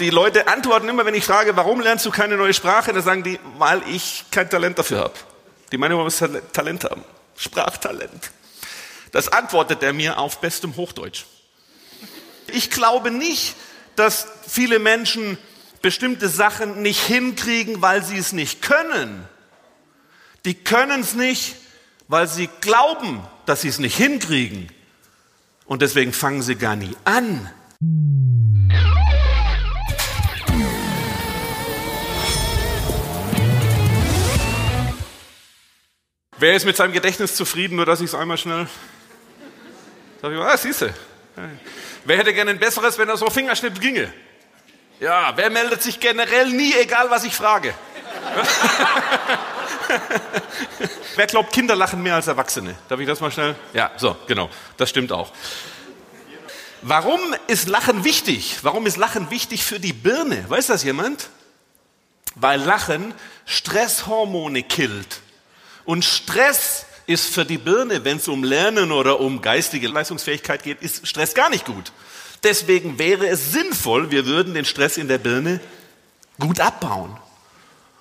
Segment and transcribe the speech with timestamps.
[0.00, 3.22] Die Leute antworten immer, wenn ich frage, warum lernst du keine neue Sprache, dann sagen
[3.22, 5.14] die, weil ich kein Talent dafür habe.
[5.70, 7.04] Die meinen, man muss Talent haben.
[7.36, 8.30] Sprachtalent.
[9.12, 11.26] Das antwortet er mir auf bestem Hochdeutsch.
[12.46, 13.56] Ich glaube nicht,
[13.94, 15.36] dass viele Menschen
[15.82, 19.28] bestimmte Sachen nicht hinkriegen, weil sie es nicht können.
[20.46, 21.56] Die können es nicht,
[22.08, 24.72] weil sie glauben, dass sie es nicht hinkriegen.
[25.66, 27.50] Und deswegen fangen sie gar nie an.
[36.40, 38.66] Wer ist mit seinem Gedächtnis zufrieden, nur dass ich es einmal schnell.
[40.22, 40.94] Sag ich, ah, siehst du.
[42.06, 44.10] Wer hätte gerne ein besseres, wenn er so Fingerschnitt ginge?
[45.00, 47.74] Ja, wer meldet sich generell nie, egal was ich frage?
[51.16, 52.74] wer glaubt, Kinder lachen mehr als Erwachsene?
[52.88, 53.54] Darf ich das mal schnell?
[53.74, 54.48] Ja, so, genau.
[54.78, 55.32] Das stimmt auch.
[56.80, 58.60] Warum ist Lachen wichtig?
[58.62, 60.46] Warum ist Lachen wichtig für die Birne?
[60.48, 61.28] Weiß das jemand?
[62.34, 63.12] Weil Lachen
[63.44, 65.20] Stresshormone killt.
[65.90, 70.82] Und Stress ist für die Birne, wenn es um Lernen oder um geistige Leistungsfähigkeit geht,
[70.82, 71.90] ist Stress gar nicht gut.
[72.44, 75.58] Deswegen wäre es sinnvoll, wir würden den Stress in der Birne
[76.38, 77.16] gut abbauen.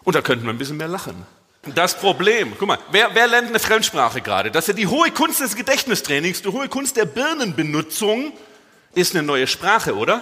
[0.04, 1.26] Und da könnten wir ein bisschen mehr lachen.
[1.64, 4.52] Das Problem, guck mal, wer, wer lernt eine Fremdsprache gerade?
[4.52, 8.34] Das ist ja die hohe Kunst des Gedächtnistrainings, die hohe Kunst der Birnenbenutzung
[8.94, 10.22] ist eine neue Sprache, oder?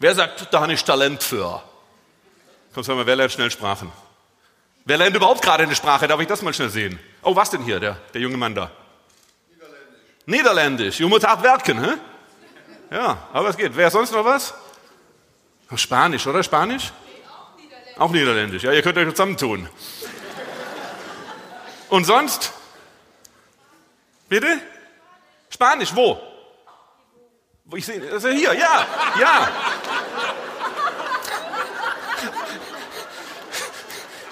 [0.00, 1.62] Wer sagt, da habe ich Talent für?
[2.74, 3.92] Komm, sag mal, wer lernt schnell Sprachen?
[4.86, 6.06] Wer lernt überhaupt gerade eine Sprache?
[6.06, 6.98] Darf ich das mal schnell sehen?
[7.22, 8.70] Oh, was denn hier, der, der junge Mann da?
[10.26, 11.00] Niederländisch.
[11.00, 11.00] Niederländisch.
[11.00, 11.94] Moet hard werken, hä?
[12.92, 13.74] Ja, aber es geht.
[13.74, 14.54] Wer sonst noch was?
[15.74, 16.40] Spanisch, oder?
[16.44, 16.92] Spanisch?
[17.28, 17.98] Auch Niederländisch.
[17.98, 18.62] Auch Niederländisch.
[18.62, 19.68] Ja, ihr könnt euch zusammentun.
[21.88, 22.52] Und sonst?
[24.28, 24.60] Bitte?
[25.50, 26.20] Spanisch, wo?
[27.64, 28.86] Wo ich sehe, also hier, ja,
[29.20, 29.48] ja.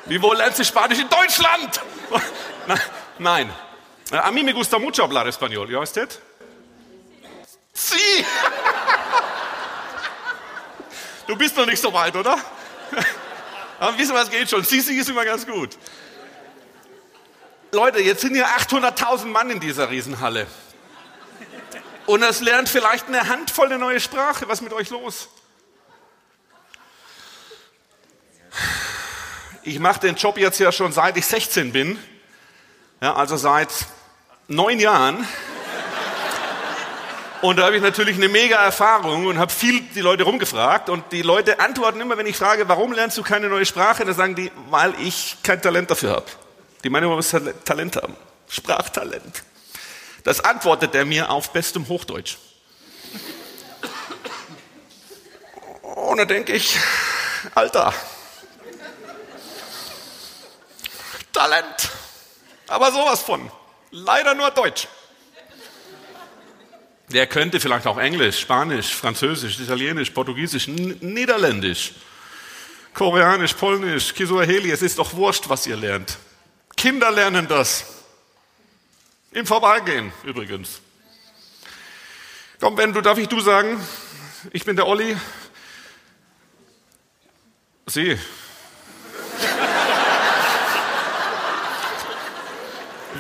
[0.07, 1.81] Wie wohl lernst du Spanisch in Deutschland?
[3.19, 3.53] Nein.
[4.11, 5.71] A mí me gusta mucho hablar español.
[5.71, 6.21] ¿Ya usted?
[7.73, 8.25] Sí.
[11.27, 12.39] Du bist noch nicht so weit, oder?
[13.81, 14.63] Aber wissen was geht schon.
[14.63, 15.77] Sie, sie ist immer ganz gut.
[17.73, 20.47] Leute, jetzt sind hier 800.000 Mann in dieser Riesenhalle.
[22.07, 24.47] Und es lernt vielleicht eine Handvoll eine neue Sprache.
[24.47, 25.29] Was ist mit euch los?
[29.67, 31.99] Ich mache den Job jetzt ja schon seit ich 16 bin,
[33.01, 33.71] ja, also seit
[34.47, 35.27] neun Jahren.
[37.41, 40.91] Und da habe ich natürlich eine mega Erfahrung und habe viel die Leute rumgefragt.
[40.91, 44.15] Und die Leute antworten immer, wenn ich frage, warum lernst du keine neue Sprache, dann
[44.15, 46.27] sagen die, weil ich kein Talent dafür habe.
[46.83, 48.17] Die meinen, man muss Talent haben.
[48.51, 49.45] Sprachtalent.
[50.25, 52.37] Das antwortet er mir auf bestem Hochdeutsch.
[55.83, 56.79] Und da denke ich,
[57.55, 57.95] Alter,
[61.35, 61.91] Talent.
[62.69, 63.51] Aber sowas von.
[63.91, 64.89] Leider nur Deutsch.
[67.09, 71.93] Der könnte vielleicht auch Englisch, Spanisch, Französisch, Italienisch, Portugiesisch, Niederländisch,
[72.95, 74.71] Koreanisch, Polnisch, Kisuaheli.
[74.71, 76.17] Es ist doch wurscht, was ihr lernt.
[76.77, 77.85] Kinder lernen das.
[79.33, 80.81] Im Vorbeigehen übrigens.
[82.61, 83.79] Komm, wenn du, darf ich du sagen?
[84.53, 85.17] Ich bin der Olli.
[87.87, 88.19] Sie,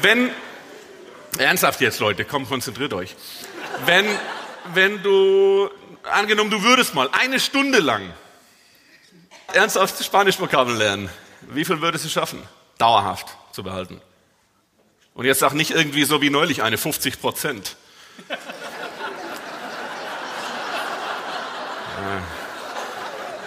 [0.04, 0.30] Wenn,
[1.38, 3.16] ernsthaft jetzt Leute, komm, konzentriert euch.
[3.86, 4.04] Wenn,
[4.74, 5.70] wenn du,
[6.02, 8.12] angenommen, du würdest mal eine Stunde lang
[9.54, 11.08] ernsthaft Spanisch-Vokabeln lernen,
[11.48, 12.42] wie viel würdest du schaffen,
[12.76, 14.02] dauerhaft zu behalten?
[15.14, 17.76] Und jetzt sag nicht irgendwie so wie neulich eine 50 Prozent.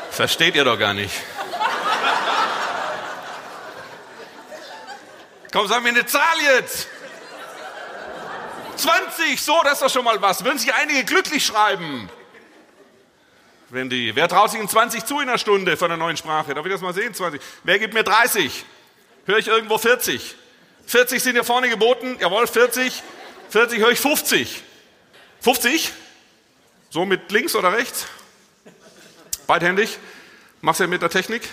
[0.09, 1.13] Versteht ihr doch gar nicht.
[5.57, 6.87] Komm, sag mir eine Zahl jetzt.
[8.75, 10.43] 20, so, das ist doch schon mal was.
[10.43, 12.07] Würden sich einige glücklich schreiben?
[13.69, 16.53] Wenn die, wer traut sich in 20 zu in einer Stunde von einer neuen Sprache?
[16.53, 17.11] Darf ich das mal sehen?
[17.11, 17.41] 20.
[17.63, 18.65] Wer gibt mir 30?
[19.25, 20.35] Höre ich irgendwo 40?
[20.85, 22.17] 40 sind hier vorne geboten.
[22.19, 23.01] Jawohl, 40.
[23.49, 24.61] 40 höre ich 50.
[25.41, 25.91] 50?
[26.91, 28.05] So mit links oder rechts?
[29.47, 29.97] Beidhändig?
[30.61, 31.49] Machst du ja mit der Technik?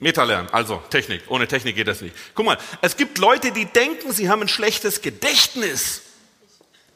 [0.00, 1.22] Meta lernen, also Technik.
[1.28, 2.16] Ohne Technik geht das nicht.
[2.34, 6.00] Guck mal, es gibt Leute, die denken, sie haben ein schlechtes Gedächtnis.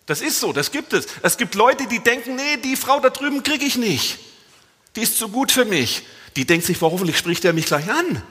[0.06, 1.06] Das ist so, das gibt es.
[1.22, 4.18] Es gibt Leute, die denken, nee, die Frau da drüben kriege ich nicht.
[4.96, 6.02] Die ist zu gut für mich.
[6.36, 8.22] Die denkt sich, hoffentlich spricht er mich gleich an.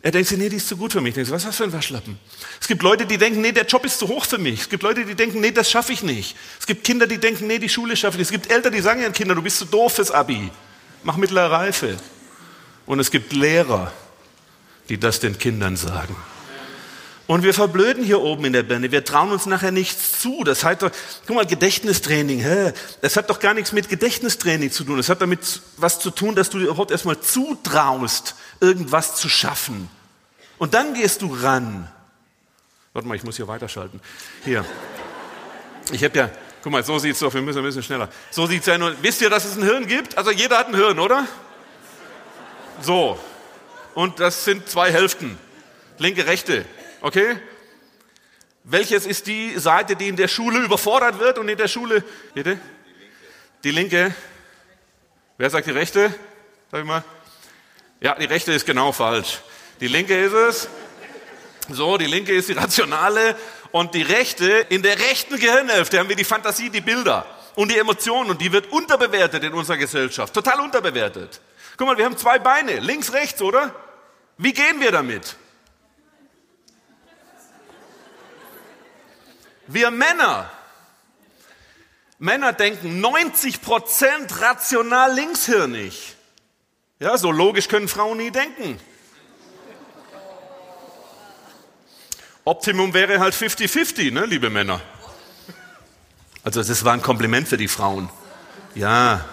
[0.00, 1.14] Er denkt sich, nee, die ist zu gut für mich.
[1.14, 2.18] Denkt, was ist das für ein Waschlappen?
[2.60, 4.60] Es gibt Leute, die denken, nee, der Job ist zu hoch für mich.
[4.60, 6.36] Es gibt Leute, die denken, nee, das schaffe ich nicht.
[6.60, 8.28] Es gibt Kinder, die denken, nee, die Schule schaffe ich nicht.
[8.28, 10.50] Es gibt Eltern, die sagen ihren Kindern, du bist zu doof fürs Abi.
[11.02, 11.96] Mach mittlere Reife.
[12.88, 13.92] Und es gibt Lehrer,
[14.88, 16.16] die das den Kindern sagen.
[17.26, 18.90] Und wir verblöden hier oben in der Birne.
[18.90, 20.42] Wir trauen uns nachher nichts zu.
[20.42, 20.90] Das heißt doch,
[21.26, 22.72] guck mal, Gedächtnistraining, hä?
[23.02, 24.96] das hat doch gar nichts mit Gedächtnistraining zu tun.
[24.96, 29.90] Das hat damit was zu tun, dass du dir überhaupt erstmal zutraust, irgendwas zu schaffen.
[30.56, 31.92] Und dann gehst du ran.
[32.94, 34.00] Warte mal, ich muss hier weiterschalten.
[34.46, 34.64] Hier.
[35.92, 36.30] Ich habe ja,
[36.62, 38.08] guck mal, so sieht's doch, wir müssen ein bisschen schneller.
[38.30, 38.94] So sieht's ja nur.
[39.02, 40.16] Wisst ihr, dass es ein Hirn gibt?
[40.16, 41.26] Also jeder hat ein Hirn, oder?
[42.80, 43.18] So.
[43.94, 45.38] Und das sind zwei Hälften.
[45.98, 46.64] Linke, rechte.
[47.00, 47.36] Okay?
[48.64, 52.04] Welches ist die Seite, die in der Schule überfordert wird und in der Schule,
[52.34, 52.58] bitte?
[53.64, 54.14] Die linke.
[55.36, 56.14] Wer sagt die rechte?
[56.70, 57.02] Sag ich mal.
[58.00, 59.40] Ja, die rechte ist genau falsch.
[59.80, 60.68] Die linke ist es.
[61.70, 63.36] So, die linke ist die rationale
[63.72, 67.78] und die rechte, in der rechten Gehirnhälfte haben wir die Fantasie, die Bilder und die
[67.78, 70.32] Emotionen und die wird unterbewertet in unserer Gesellschaft.
[70.32, 71.40] Total unterbewertet.
[71.78, 73.72] Guck mal, wir haben zwei Beine, links, rechts, oder?
[74.36, 75.36] Wie gehen wir damit?
[79.68, 80.50] Wir Männer,
[82.18, 86.16] Männer denken 90% rational linkshirnig.
[86.98, 88.80] Ja, so logisch können Frauen nie denken.
[92.44, 94.80] Optimum wäre halt 50-50, ne, liebe Männer.
[96.42, 98.10] Also das war ein Kompliment für die Frauen.
[98.74, 99.24] Ja.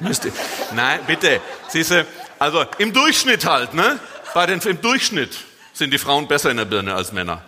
[0.00, 0.30] Müsste.
[0.74, 1.40] Nein, bitte.
[1.68, 2.06] Siehste,
[2.38, 3.98] also im Durchschnitt halt, ne?
[4.34, 5.36] Bei den, Im Durchschnitt
[5.72, 7.42] sind die Frauen besser in der Birne als Männer.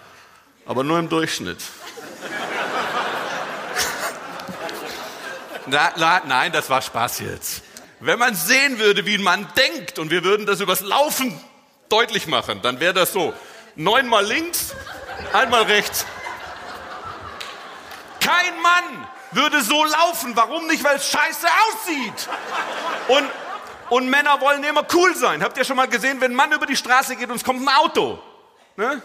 [0.67, 1.59] Aber nur im Durchschnitt.
[5.67, 7.63] Na, na, nein, das war Spaß jetzt.
[7.99, 11.41] Wenn man sehen würde, wie man denkt und wir würden das übers Laufen
[11.89, 13.35] deutlich machen, dann wäre das so.
[13.75, 14.75] Neunmal links,
[15.33, 16.07] einmal rechts.
[18.21, 20.37] Kein Mann würde so laufen.
[20.37, 20.83] Warum nicht?
[20.85, 22.29] Weil es scheiße aussieht.
[23.09, 23.31] Und,
[23.91, 25.43] und Männer wollen immer cool sein.
[25.43, 27.63] Habt ihr schon mal gesehen, wenn ein Mann über die Straße geht und es kommt
[27.63, 28.23] ein Auto?
[28.77, 29.03] Ne?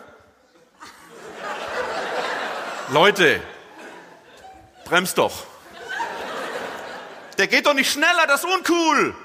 [2.89, 3.41] Leute,
[4.85, 5.45] bremst doch.
[7.38, 9.15] Der geht doch nicht schneller, das ist uncool.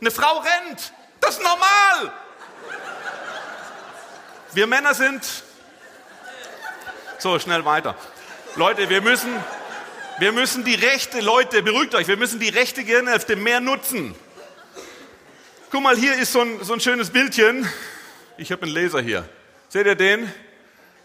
[0.00, 2.12] Eine Frau rennt, das ist normal.
[4.54, 5.22] Wir Männer sind.
[7.18, 7.94] So, schnell weiter.
[8.56, 9.32] Leute, wir müssen,
[10.18, 14.14] wir müssen die rechte, Leute, beruhigt euch, wir müssen die rechte Gehirnhälfte mehr nutzen.
[15.70, 17.68] Guck mal, hier ist so ein, so ein schönes Bildchen.
[18.38, 19.28] Ich habe einen Laser hier.
[19.68, 20.32] Seht ihr den?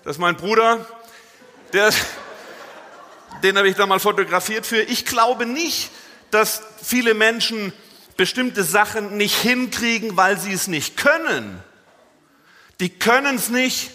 [0.03, 0.85] Das ist mein Bruder.
[1.73, 1.91] Der,
[3.41, 4.81] den habe ich da mal fotografiert für.
[4.81, 5.89] Ich glaube nicht,
[6.29, 7.73] dass viele Menschen
[8.15, 11.63] bestimmte Sachen nicht hinkriegen, weil sie es nicht können.
[12.79, 13.91] Die können es nicht,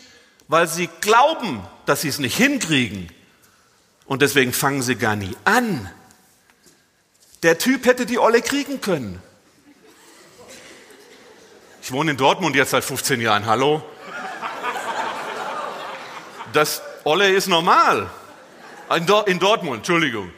[0.48, 3.10] weil sie glauben, dass sie es nicht hinkriegen.
[4.06, 5.90] Und deswegen fangen sie gar nie an.
[7.42, 9.22] Der Typ hätte die Olle kriegen können.
[11.82, 13.46] Ich wohne in Dortmund jetzt seit 15 Jahren.
[13.46, 13.82] Hallo?
[16.52, 18.08] Das Olle ist normal.
[18.94, 20.30] In, Dortmund, Entschuldigung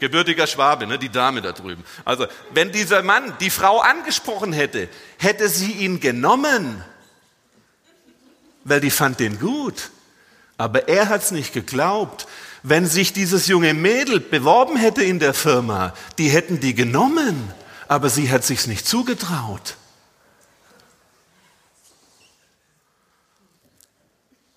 [0.00, 1.84] gebürtiger Schwabe, ne, die Dame da drüben.
[2.04, 4.88] Also, wenn dieser Mann die Frau angesprochen hätte,
[5.18, 6.84] hätte sie ihn genommen,
[8.64, 9.90] weil die fand den gut.
[10.58, 12.26] Aber er hat's nicht geglaubt.
[12.66, 17.52] Wenn sich dieses junge Mädel beworben hätte in der Firma, die hätten die genommen,
[17.88, 19.76] aber sie hat sich's nicht zugetraut.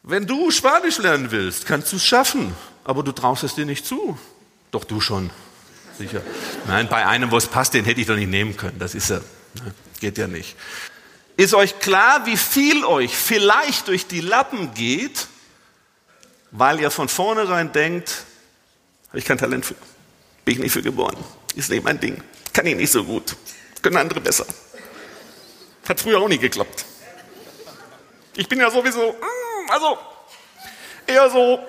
[0.04, 2.56] Wenn du Spanisch lernen willst, kannst du es schaffen,
[2.86, 4.18] aber du traust es dir nicht zu.
[4.72, 5.30] Doch du schon,
[5.98, 6.22] sicher.
[6.66, 8.80] Nein, bei einem, wo es passt, den hätte ich doch nicht nehmen können.
[8.80, 10.56] Das ist ja, ne, geht ja nicht.
[11.36, 15.28] Ist euch klar, wie viel euch vielleicht durch die Lappen geht,
[16.58, 18.24] weil ihr von vornherein denkt,
[19.10, 19.76] habe ich kein Talent für,
[20.44, 21.18] bin ich nicht für geboren,
[21.56, 22.22] ist nicht mein Ding,
[22.52, 23.36] kann ich nicht so gut,
[23.82, 24.46] können andere besser.
[25.88, 26.86] Hat früher auch nie geklappt.
[28.36, 29.98] Ich bin ja sowieso, mm, also
[31.06, 31.60] eher so,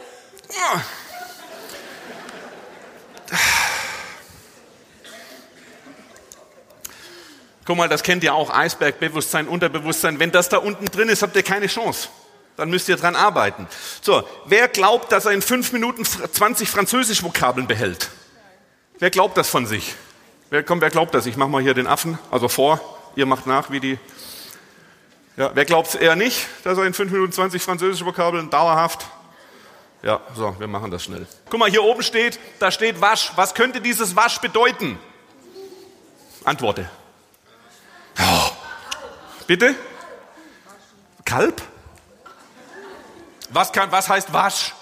[7.65, 10.19] Guck mal, das kennt ihr auch, Eisbergbewusstsein, Unterbewusstsein.
[10.19, 12.09] Wenn das da unten drin ist, habt ihr keine Chance.
[12.59, 13.69] Dann müsst ihr dran arbeiten.
[14.03, 18.11] So, wer glaubt, dass er in fünf Minuten 20 Französisch-Vokabeln behält?
[18.99, 19.95] Wer glaubt das von sich?
[20.51, 21.27] Wer, komm, wer glaubt das?
[21.27, 22.81] Ich mache mal hier den Affen, also vor.
[23.15, 23.99] Ihr macht nach, wie die.
[25.37, 29.07] Ja, wer glaubt es eher nicht, dass er in fünf Minuten 20 Französisch-Vokabeln dauerhaft?
[30.03, 31.29] Ja, so, wir machen das schnell.
[31.49, 33.31] Guck mal, hier oben steht, da steht Wasch.
[33.37, 34.99] Was könnte dieses Wasch bedeuten?
[36.43, 36.91] Antworte.
[38.19, 38.51] Oh.
[39.47, 39.77] Bitte?
[41.25, 41.63] Kalb?
[43.51, 44.75] Was, kann, was heißt wasch?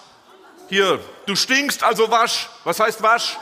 [0.69, 2.49] Hier, du stinkst, also wasch.
[2.65, 3.37] Was heißt wasch?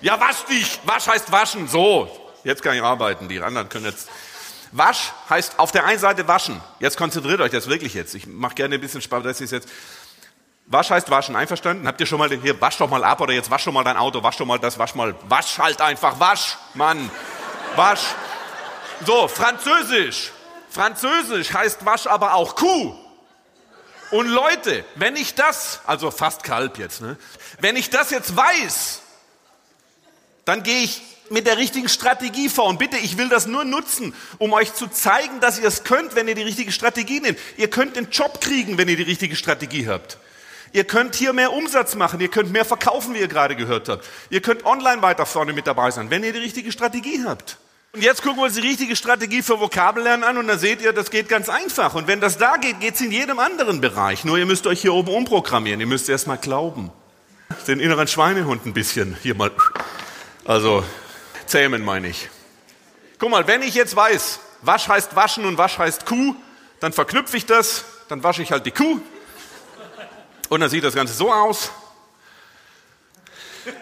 [0.00, 0.78] Ja, wasch dich.
[0.84, 1.66] Wasch heißt waschen.
[1.66, 2.08] So,
[2.44, 3.28] jetzt kann ich arbeiten.
[3.28, 4.08] Die anderen können jetzt.
[4.70, 6.60] Wasch heißt auf der einen Seite waschen.
[6.78, 8.14] Jetzt konzentriert euch das wirklich jetzt.
[8.14, 9.24] Ich mache gerne ein bisschen Spaß.
[9.24, 9.68] Das ist jetzt.
[10.66, 11.34] Wasch heißt waschen.
[11.34, 11.86] Einverstanden?
[11.88, 13.96] Habt ihr schon mal hier wasch doch mal ab oder jetzt wasch doch mal dein
[13.96, 15.14] Auto, wasch doch mal das, wasch mal.
[15.28, 17.10] Wasch halt einfach, wasch, Mann.
[17.74, 18.02] Wasch.
[19.06, 20.32] So, Französisch.
[20.78, 22.94] Französisch heißt wasch aber auch Kuh.
[24.12, 27.16] Und Leute, wenn ich das, also fast Kalb jetzt, ne?
[27.60, 29.02] wenn ich das jetzt weiß,
[30.44, 32.66] dann gehe ich mit der richtigen Strategie vor.
[32.66, 36.14] Und bitte, ich will das nur nutzen, um euch zu zeigen, dass ihr es könnt,
[36.14, 37.40] wenn ihr die richtige Strategie nehmt.
[37.56, 40.18] Ihr könnt den Job kriegen, wenn ihr die richtige Strategie habt.
[40.72, 44.06] Ihr könnt hier mehr Umsatz machen, ihr könnt mehr verkaufen, wie ihr gerade gehört habt.
[44.30, 47.58] Ihr könnt online weiter vorne mit dabei sein, wenn ihr die richtige Strategie habt.
[47.98, 50.92] Und jetzt gucken wir uns die richtige Strategie für Vokabellernen an und dann seht ihr,
[50.92, 51.96] das geht ganz einfach.
[51.96, 54.24] Und wenn das da geht, geht es in jedem anderen Bereich.
[54.24, 55.80] Nur ihr müsst euch hier oben umprogrammieren.
[55.80, 56.92] Ihr müsst erst mal glauben.
[57.66, 59.50] Den inneren Schweinehund ein bisschen hier mal,
[60.44, 60.84] also
[61.46, 62.28] zähmen meine ich.
[63.18, 66.36] Guck mal, wenn ich jetzt weiß, wasch heißt waschen und wasch heißt Kuh,
[66.78, 69.00] dann verknüpfe ich das, dann wasche ich halt die Kuh.
[70.48, 71.72] Und dann sieht das Ganze so aus.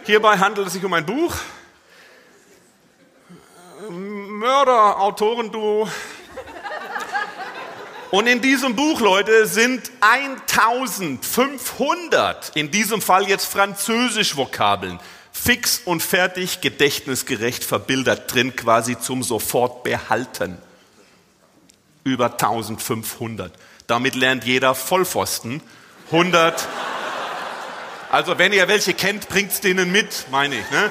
[0.05, 1.35] Hierbei handelt es sich um ein Buch,
[4.39, 5.89] Mörder-Autorenduo.
[8.11, 15.01] Und in diesem Buch, Leute, sind 1500, in diesem Fall jetzt Französisch-Vokabeln,
[15.33, 20.59] fix und fertig, gedächtnisgerecht verbildert drin, quasi zum Sofortbehalten.
[22.05, 23.53] Über 1500.
[23.87, 25.63] Damit lernt jeder Vollpfosten
[26.13, 26.69] 100.
[28.11, 30.71] Also wenn ihr welche kennt, bringt's denen mit, meine ich.
[30.71, 30.91] Ne?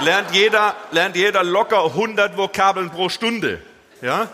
[0.00, 3.62] Lernt jeder, lernt jeder locker 100 Vokabeln pro Stunde.
[4.00, 4.28] Ja?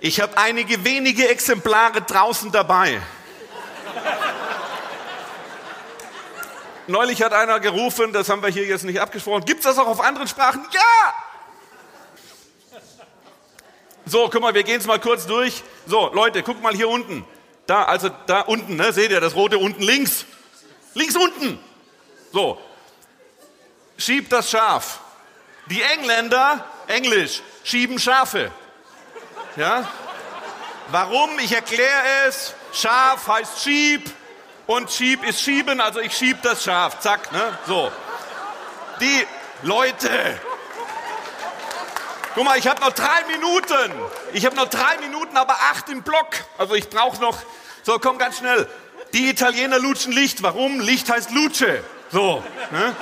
[0.00, 3.00] Ich habe einige wenige Exemplare draußen dabei.
[6.88, 9.44] Neulich hat einer gerufen, das haben wir hier jetzt nicht abgesprochen.
[9.44, 10.64] Gibt es das auch auf anderen Sprachen?
[10.72, 11.14] Ja!
[14.04, 15.64] So, guck mal, wir gehen es mal kurz durch.
[15.86, 17.24] So, Leute, guck mal hier unten.
[17.66, 20.26] Da, also da unten, ne, seht ihr das rote unten links?
[20.94, 21.58] Links unten.
[22.32, 22.60] So,
[23.96, 25.00] schiebt das Schaf.
[25.66, 28.50] Die Engländer, Englisch, schieben Schafe.
[29.56, 29.88] Ja?
[30.88, 31.38] Warum?
[31.38, 32.54] Ich erkläre es.
[32.72, 34.10] Schaf heißt Schieb
[34.66, 37.00] und Schieb ist Schieben, also ich schieb das Schaf.
[37.00, 37.58] Zack, ne?
[37.66, 37.90] So.
[39.00, 39.26] Die
[39.62, 40.40] Leute.
[42.34, 43.92] Guck mal, ich habe noch drei Minuten.
[44.34, 46.28] Ich habe noch drei Minuten, aber acht im Block.
[46.58, 47.38] Also ich brauche noch.
[47.82, 48.68] So, komm ganz schnell.
[49.14, 50.42] Die Italiener lutschen Licht.
[50.42, 50.80] Warum?
[50.80, 51.82] Licht heißt Lutsche.
[52.12, 52.44] So.
[52.70, 52.94] Ne?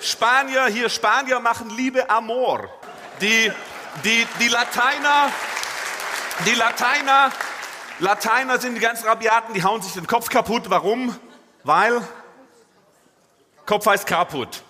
[0.00, 2.68] Spanier, hier Spanier machen Liebe Amor.
[3.20, 3.50] Die,
[4.04, 5.30] die, die Lateiner,
[6.46, 7.30] die Lateiner,
[8.00, 10.64] Lateiner sind die ganz Rabiaten, die hauen sich den Kopf kaputt.
[10.68, 11.16] Warum?
[11.62, 12.02] Weil
[13.66, 14.62] Kopf heißt kaputt.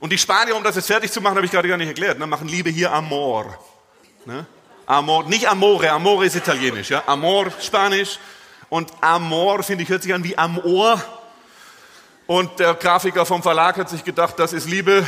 [0.00, 2.18] Und die Spanier, um das jetzt fertig zu machen, habe ich gerade gar nicht erklärt,
[2.18, 3.58] ne, machen Liebe hier Amor.
[4.24, 4.46] Ne?
[4.86, 7.02] Amor, nicht Amore, Amore ist italienisch, ja?
[7.06, 8.18] Amor, Spanisch.
[8.70, 11.00] Und Amor, finde ich, hört sich an wie am Ohr.
[12.30, 15.04] Und der Grafiker vom Verlag hat sich gedacht, das ist Liebe.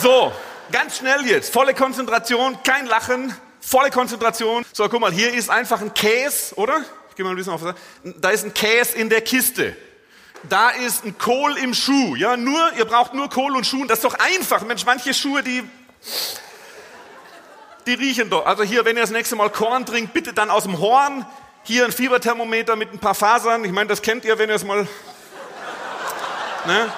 [0.00, 0.32] So,
[0.72, 1.52] ganz schnell jetzt.
[1.52, 4.64] Volle Konzentration, kein Lachen, volle Konzentration.
[4.72, 6.80] So, guck mal, hier ist einfach ein Käse, oder?
[7.10, 7.60] Ich gehe mal ein bisschen auf.
[8.04, 9.76] Da ist ein Käse in der Kiste.
[10.44, 12.16] Da ist ein Kohl im Schuh.
[12.16, 13.84] Ja, nur, ihr braucht nur Kohl und Schuh.
[13.84, 14.62] Das ist doch einfach.
[14.62, 15.62] Mensch, manche Schuhe, die,
[17.86, 18.46] die riechen doch.
[18.46, 21.26] Also hier, wenn ihr das nächste Mal Korn trinkt, bitte dann aus dem Horn.
[21.68, 23.64] Hier ein Fieberthermometer mit ein paar Fasern.
[23.64, 24.86] Ich meine, das kennt ihr, wenn ihr es mal.
[26.64, 26.92] Ne?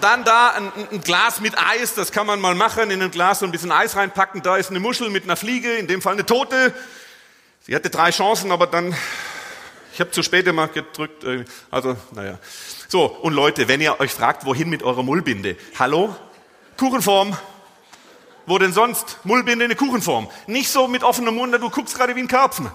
[0.00, 3.38] Dann da ein, ein, Glas mit Eis, das kann man mal machen, in ein Glas
[3.38, 4.42] so ein bisschen Eis reinpacken.
[4.42, 6.74] Da ist eine Muschel mit einer Fliege, in dem Fall eine Tote.
[7.68, 8.96] Sie hatte drei Chancen, aber dann,
[9.94, 11.22] ich habe zu spät immer gedrückt.
[11.22, 12.40] Äh, also, naja.
[12.88, 15.56] So, und Leute, wenn ihr euch fragt, wohin mit eurer Mullbinde?
[15.78, 16.16] Hallo?
[16.76, 17.36] Kuchenform.
[18.44, 19.18] Wo denn sonst?
[19.22, 20.28] Mullbinde eine Kuchenform.
[20.48, 22.72] Nicht so mit offenem Mund, du guckst gerade wie ein Karpfen.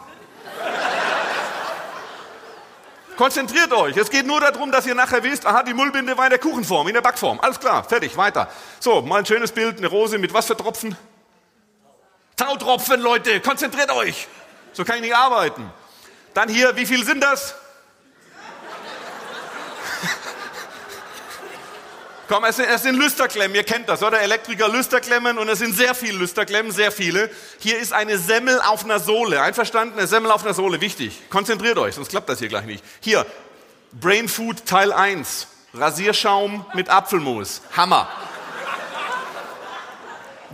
[3.24, 3.96] Konzentriert euch.
[3.96, 6.90] Es geht nur darum, dass ihr nachher wisst, aha, die Mullbinde war in der Kuchenform,
[6.90, 7.40] in der Backform.
[7.40, 8.50] Alles klar, fertig, weiter.
[8.82, 10.98] So, mal ein schönes Bild, eine Rose mit was für Tropfen?
[12.36, 14.28] Tautropfen, Leute, konzentriert euch.
[14.74, 15.72] So kann ich nicht arbeiten.
[16.34, 17.56] Dann hier, wie viel sind das?
[22.34, 24.20] Komm, es sind, es sind Lüsterklemmen, ihr kennt das, oder?
[24.20, 27.30] Elektriker Lüsterklemmen und es sind sehr viele Lüsterklemmen, sehr viele.
[27.60, 30.00] Hier ist eine Semmel auf einer Sohle, einverstanden?
[30.00, 31.30] Eine Semmel auf einer Sohle, wichtig.
[31.30, 32.84] Konzentriert euch, sonst klappt das hier gleich nicht.
[33.02, 33.28] Hier,
[33.92, 35.46] Brain Food Teil 1.
[35.76, 37.62] Rasierschaum mit Apfelmus.
[37.78, 38.10] Hammer.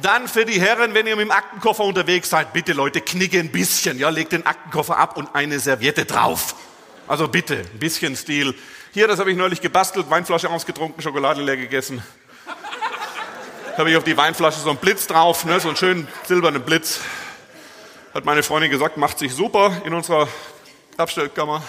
[0.02, 3.54] Dann für die Herren, wenn ihr mit dem Aktenkoffer unterwegs seid, bitte Leute, knicke ein
[3.54, 3.98] bisschen.
[3.98, 6.56] Ja, legt den Aktenkoffer ab und eine Serviette drauf.
[7.08, 8.54] Also bitte, ein bisschen Stil.
[8.92, 12.04] Hier, das habe ich neulich gebastelt, Weinflasche ausgetrunken, Schokolade leer gegessen.
[13.78, 17.00] habe ich auf die Weinflasche so einen Blitz drauf, ne, so einen schönen silbernen Blitz.
[18.16, 20.28] Hat meine Freundin gesagt, macht sich super in unserer
[20.98, 21.62] Abstellkammer.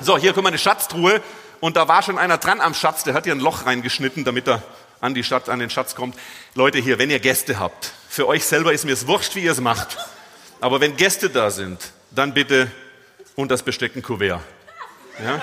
[0.00, 1.20] So, hier kommt meine Schatztruhe
[1.60, 4.48] und da war schon einer dran am Schatz, der hat hier ein Loch reingeschnitten, damit
[4.48, 4.62] er
[5.02, 6.16] an, die Schatz, an den Schatz kommt.
[6.54, 9.52] Leute hier, wenn ihr Gäste habt, für euch selber ist mir es wurscht, wie ihr
[9.52, 9.98] es macht.
[10.62, 12.70] Aber wenn Gäste da sind, dann bitte
[13.36, 13.92] und das Besteck.
[15.22, 15.42] Ja?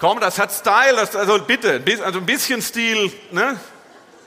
[0.00, 3.58] Komm, das hat Style, das, also bitte, also ein bisschen Stil, ne?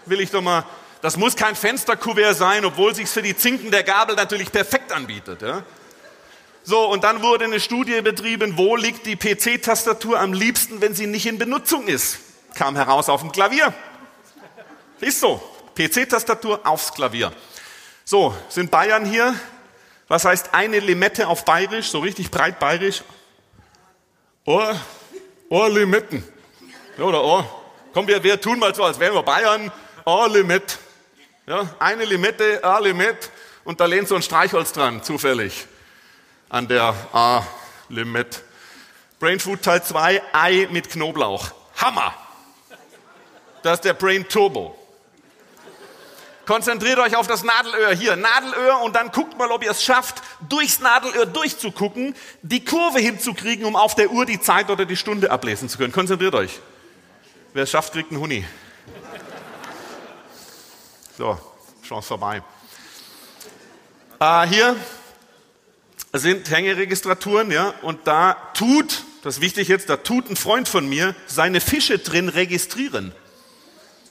[0.05, 0.65] will ich doch mal.
[1.01, 5.41] Das muss kein Fensterkuvert sein, obwohl sich für die Zinken der Gabel natürlich perfekt anbietet.
[5.41, 5.63] Ja?
[6.63, 11.07] So, und dann wurde eine Studie betrieben, wo liegt die PC-Tastatur am liebsten, wenn sie
[11.07, 12.19] nicht in Benutzung ist.
[12.55, 13.73] Kam heraus auf dem Klavier.
[14.99, 15.41] Ist so.
[15.77, 17.31] PC-Tastatur aufs Klavier.
[18.03, 19.33] So, sind Bayern hier?
[20.09, 21.89] Was heißt eine Limette auf Bayerisch?
[21.89, 23.03] So richtig breit Bayerisch?
[25.49, 26.23] Ohr, Ohrlimetten.
[26.97, 27.63] Ja, oder Ohr.
[27.93, 29.71] Komm, wir, wir tun mal so, als wären wir Bayern.
[30.05, 30.77] Ohrlimett.
[31.47, 33.31] Ja, eine Limette, A-Limett.
[33.63, 35.65] Und da lehnt so ein Streichholz dran, zufällig.
[36.49, 38.43] An der A-Limett.
[39.19, 41.51] Brain Food Teil 2, Ei mit Knoblauch.
[41.77, 42.13] Hammer!
[43.63, 44.78] Das ist der Brain Turbo.
[46.49, 48.15] Konzentriert euch auf das Nadelöhr hier.
[48.15, 53.65] Nadelöhr und dann guckt mal, ob ihr es schafft, durchs Nadelöhr durchzugucken, die Kurve hinzukriegen,
[53.65, 55.93] um auf der Uhr die Zeit oder die Stunde ablesen zu können.
[55.93, 56.59] Konzentriert euch.
[57.53, 58.43] Wer es schafft, kriegt einen Huni.
[61.19, 61.37] So,
[61.87, 62.41] Chance vorbei.
[64.19, 64.75] Äh, hier
[66.13, 70.89] sind Hängeregistraturen, ja, und da tut, das ist wichtig jetzt, da tut ein Freund von
[70.89, 73.13] mir seine Fische drin registrieren.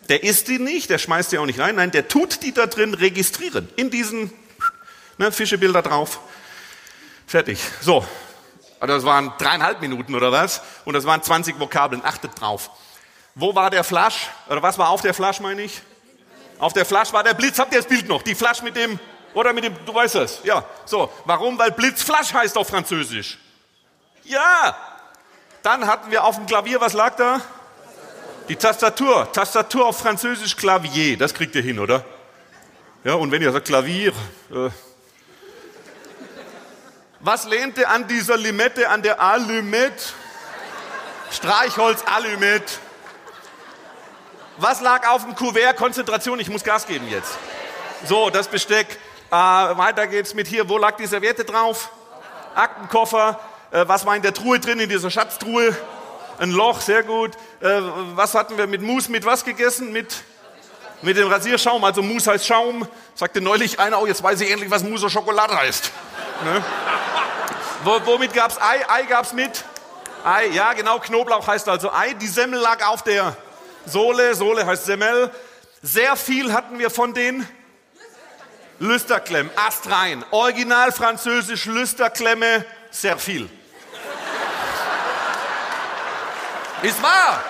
[0.09, 2.67] Der isst die nicht, der schmeißt die auch nicht rein, nein, der tut die da
[2.67, 3.69] drin registrieren.
[3.77, 4.33] In diesen
[5.19, 6.21] ne, Fischebilder drauf.
[7.27, 7.61] Fertig.
[7.83, 8.07] So.
[8.81, 10.63] Also das waren dreieinhalb Minuten oder was?
[10.85, 12.03] Und das waren 20 Vokabeln.
[12.05, 12.71] Achtet drauf.
[13.35, 14.29] Wo war der Flasch?
[14.49, 15.83] Oder was war auf der Flasch, meine ich?
[16.59, 17.59] Auf der Flasch war der Blitz.
[17.59, 18.23] Habt ihr das Bild noch?
[18.23, 18.99] Die Flasch mit dem,
[19.35, 20.41] oder mit dem, du weißt es.
[20.45, 20.65] Ja.
[20.87, 21.13] So.
[21.25, 21.59] Warum?
[21.59, 23.39] Weil Blitz Flasch heißt auf Französisch.
[24.25, 24.77] Ja.
[25.63, 27.41] Dann hatten wir auf dem Klavier, was lag da?
[28.49, 32.03] Die Tastatur, Tastatur auf Französisch Clavier, das kriegt ihr hin, oder?
[33.05, 34.13] Ja, und wenn ihr sagt Klavier,
[34.51, 34.71] äh,
[37.21, 40.15] was lehnte an dieser Limette, an der Allumette?
[41.31, 42.73] Streichholz, Allumette.
[44.57, 45.77] Was lag auf dem Kuvert?
[45.77, 47.37] Konzentration, ich muss Gas geben jetzt.
[48.05, 48.99] So, das Besteck.
[49.31, 50.67] Äh, weiter geht's mit hier.
[50.69, 51.91] Wo lag die Serviette drauf?
[52.55, 53.39] Aktenkoffer.
[53.73, 55.77] Äh, was war in der Truhe drin, in dieser Schatztruhe?
[56.39, 57.33] Ein Loch, sehr gut.
[57.61, 57.81] Äh,
[58.15, 59.11] was hatten wir mit Mousse?
[59.11, 59.91] Mit was gegessen?
[59.93, 60.23] Mit,
[61.03, 61.83] mit dem Rasierschaum.
[61.83, 62.87] Also Mousse heißt Schaum.
[63.17, 65.91] Sagte neulich einer, oh, jetzt weiß ich endlich, was Mousse Schokolade heißt.
[66.45, 66.65] Ne?
[68.05, 68.85] womit gab's Ei?
[68.89, 69.65] Ei gab's mit?
[70.25, 72.15] Ei, ja genau, Knoblauch heißt also Ei.
[72.15, 73.37] Die Semmel lag auf der
[73.85, 74.37] Sohle.
[74.37, 75.33] Sohle heißt Semmel.
[75.83, 77.49] Sehr viel hatten wir von den
[78.79, 79.51] Lüsterklemmen.
[79.57, 80.25] Ast rein.
[80.31, 83.51] Original französisch Lüsterklemme, sehr viel.
[86.83, 87.43] Ist wahr.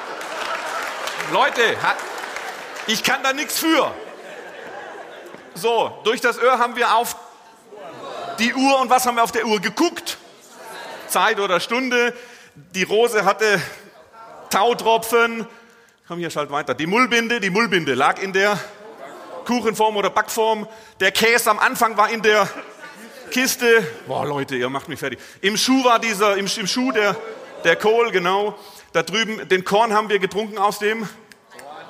[1.32, 1.62] Leute,
[2.86, 3.94] ich kann da nichts für.
[5.54, 7.14] So, durch das Öhr haben wir auf
[8.38, 10.16] die Uhr und was haben wir auf der Uhr geguckt?
[11.08, 12.14] Zeit oder Stunde.
[12.54, 13.60] Die Rose hatte
[14.48, 15.46] Tautropfen.
[16.06, 16.72] Komm hier, schalt weiter.
[16.72, 18.58] Die Mullbinde, die Mullbinde lag in der
[19.44, 20.66] Kuchenform oder Backform.
[21.00, 22.48] Der Käse am Anfang war in der
[23.30, 23.86] Kiste.
[24.06, 25.18] Boah, Leute, ihr macht mich fertig.
[25.42, 27.14] Im Schuh war dieser, im, im Schuh der,
[27.64, 28.58] der Kohl, genau.
[28.92, 31.06] Da drüben, den Korn haben wir getrunken aus dem,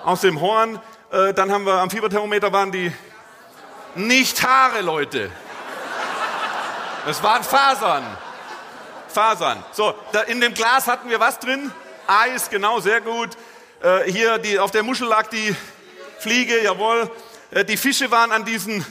[0.04, 0.80] aus dem Horn.
[1.12, 2.92] Äh, dann haben wir am Fieberthermometer waren die
[3.94, 5.30] nicht Haare, Leute.
[7.06, 8.04] Das waren Fasern.
[9.06, 9.64] Fasern.
[9.70, 11.70] So, da in dem Glas hatten wir was drin?
[12.08, 13.30] Eis, genau, sehr gut.
[13.80, 15.54] Äh, hier die, auf der Muschel lag die
[16.18, 17.08] Fliege, jawohl.
[17.52, 18.84] Äh, die Fische waren an diesen.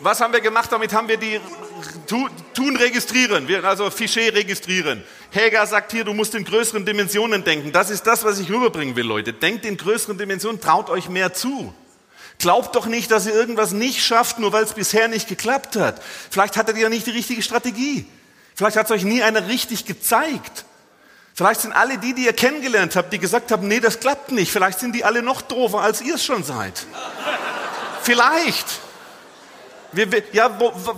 [0.00, 0.72] Was haben wir gemacht?
[0.72, 1.40] Damit haben wir die
[2.08, 5.04] tun registrieren, also Fichet registrieren.
[5.30, 7.70] Häger sagt hier, du musst in größeren Dimensionen denken.
[7.70, 9.32] Das ist das, was ich rüberbringen will, Leute.
[9.32, 11.72] Denkt in größeren Dimensionen, traut euch mehr zu.
[12.38, 16.00] Glaubt doch nicht, dass ihr irgendwas nicht schafft, nur weil es bisher nicht geklappt hat.
[16.30, 18.06] Vielleicht hattet ihr ja nicht die richtige Strategie.
[18.54, 20.64] Vielleicht hat es euch nie einer richtig gezeigt.
[21.34, 24.50] Vielleicht sind alle die, die ihr kennengelernt habt, die gesagt haben, nee, das klappt nicht.
[24.50, 26.84] Vielleicht sind die alle noch doofer, als ihr es schon seid.
[28.02, 28.66] Vielleicht.
[29.92, 30.94] Wir, wir, ja, wo, wo,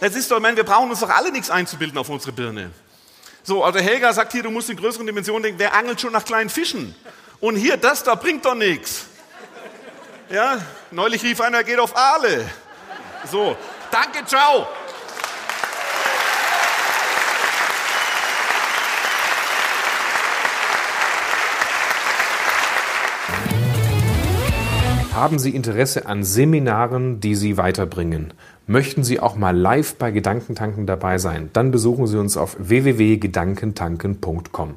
[0.00, 2.70] es ist doch, meine, wir brauchen uns doch alle nichts einzubilden auf unsere Birne.
[3.42, 6.24] So, also Helga sagt hier, du musst in größeren Dimensionen denken, wer angelt schon nach
[6.24, 6.94] kleinen Fischen?
[7.40, 9.06] Und hier, das da bringt doch nichts.
[10.30, 10.58] Ja,
[10.90, 12.48] neulich rief einer, geht auf Aale.
[13.30, 13.56] So,
[13.90, 14.66] danke, ciao.
[25.12, 28.32] Haben Sie Interesse an Seminaren, die Sie weiterbringen?
[28.70, 31.50] Möchten Sie auch mal live bei Gedankentanken dabei sein?
[31.52, 34.76] Dann besuchen Sie uns auf www.gedankentanken.com.